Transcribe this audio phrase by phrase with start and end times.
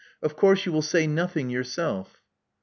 [0.23, 2.23] Of course you will say nothing yourself."